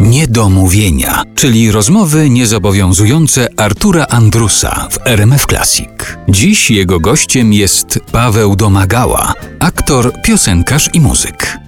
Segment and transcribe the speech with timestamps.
[0.00, 5.88] Niedomówienia, czyli rozmowy niezobowiązujące Artura Andrusa w RMF Classic.
[6.28, 11.58] Dziś jego gościem jest Paweł Domagała, aktor, piosenkarz i muzyk.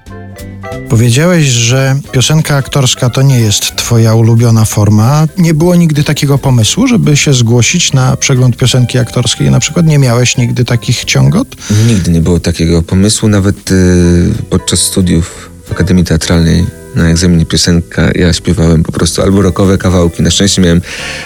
[0.88, 5.26] Powiedziałeś, że piosenka aktorska to nie jest twoja ulubiona forma.
[5.38, 9.50] Nie było nigdy takiego pomysłu, żeby się zgłosić na przegląd piosenki aktorskiej.
[9.50, 11.56] Na przykład nie miałeś nigdy takich ciągot?
[11.88, 18.32] Nigdy nie było takiego pomysłu, nawet y, podczas studiów Akademii Teatralnej na egzaminie piosenka ja
[18.32, 20.22] śpiewałem po prostu albo rockowe kawałki.
[20.22, 20.80] Na szczęście miałem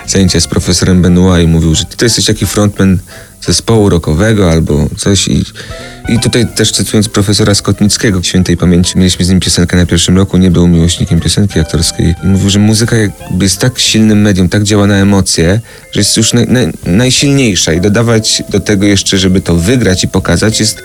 [0.06, 2.98] zajęcia z profesorem Benoit i mówił, że ty jesteś taki frontman
[3.46, 5.44] zespołu rockowego albo coś i,
[6.08, 10.36] i tutaj też cytując profesora Skotnickiego, świętej pamięci, mieliśmy z nim piosenkę na pierwszym roku,
[10.36, 14.62] nie był miłośnikiem piosenki aktorskiej i mówił, że muzyka jakby jest tak silnym medium, tak
[14.62, 15.60] działa na emocje,
[15.92, 20.08] że jest już naj, naj, najsilniejsza i dodawać do tego jeszcze, żeby to wygrać i
[20.08, 20.82] pokazać jest,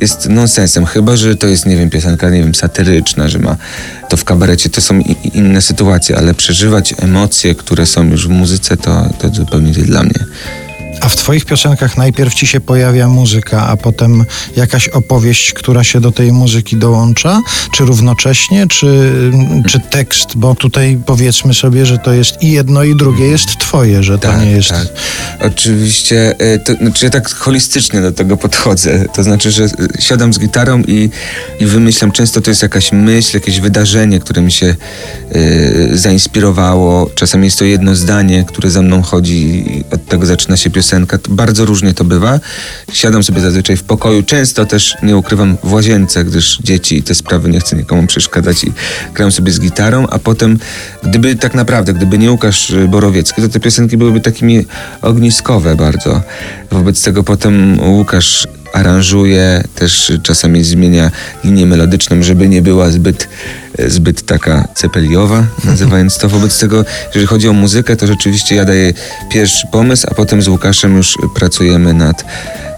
[0.00, 3.56] jest nonsensem, chyba, że to jest, nie wiem, piosenka, nie wiem, satyryczna, że ma
[4.08, 5.00] to w kabarecie, to są
[5.34, 10.02] inne sytuacje, ale przeżywać emocje, które są już w muzyce, to, to zupełnie nie dla
[10.02, 10.24] mnie.
[11.00, 14.24] A w twoich piosenkach najpierw ci się pojawia muzyka, a potem
[14.56, 17.40] jakaś opowieść, która się do tej muzyki dołącza?
[17.72, 19.12] Czy równocześnie, czy,
[19.68, 20.28] czy tekst?
[20.36, 24.28] Bo tutaj powiedzmy sobie, że to jest i jedno, i drugie jest twoje, że to
[24.28, 24.68] Tak, nie jest...
[24.68, 24.86] tak.
[25.40, 29.04] Oczywiście, e, to, znaczy ja tak holistycznie do tego podchodzę.
[29.14, 31.10] To znaczy, że e, siadam z gitarą i,
[31.60, 34.66] i wymyślam, często to jest jakaś myśl, jakieś wydarzenie, które mi się
[35.32, 37.10] e, zainspirowało.
[37.14, 41.18] Czasami jest to jedno zdanie, które za mną chodzi od tego zaczyna się piosenka.
[41.28, 42.40] Bardzo różnie to bywa.
[42.92, 47.14] Siadam sobie zazwyczaj w pokoju, często też nie ukrywam w łazience, gdyż dzieci i te
[47.14, 48.72] sprawy nie chcę nikomu przeszkadzać i
[49.14, 50.58] gram sobie z gitarą, a potem,
[51.02, 54.66] gdyby tak naprawdę, gdyby nie Łukasz Borowiecki, to te piosenki byłyby takimi
[55.02, 56.22] ogniskowe bardzo.
[56.70, 61.10] Wobec tego potem Łukasz aranżuje, też czasami zmienia
[61.44, 63.28] linię melodyczną, żeby nie była zbyt,
[63.88, 66.28] zbyt taka cepeliowa, nazywając to.
[66.28, 68.92] Wobec tego, jeżeli chodzi o muzykę, to rzeczywiście ja daję
[69.30, 72.24] pierwszy pomysł, a potem z Łukaszem już pracujemy nad,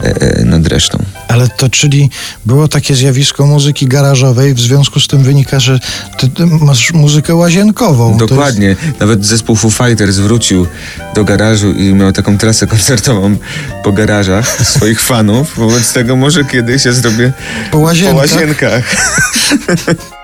[0.00, 0.98] e, nad resztą.
[1.28, 2.10] Ale to czyli
[2.46, 5.78] było takie zjawisko muzyki garażowej, w związku z tym wynika, że
[6.18, 8.16] ty, ty masz muzykę łazienkową.
[8.16, 8.76] Dokładnie.
[9.00, 10.66] Nawet zespół Foo Fighters wrócił
[11.14, 13.36] do garażu i miał taką trasę koncertową
[13.84, 15.52] po garażach swoich fanów.
[15.56, 17.32] Wobec tego może kiedyś ja zrobię
[17.70, 18.14] Po łazienkach.
[18.14, 18.84] po łazienkach.